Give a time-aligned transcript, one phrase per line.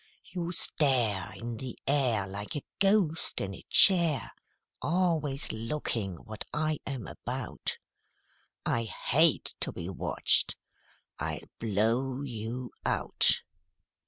[0.25, 4.31] You stare In the air Like a ghost in a chair,
[4.81, 7.77] Always looking what I am about;
[8.65, 10.55] I hate to be watched
[11.19, 13.43] I'll blow you out."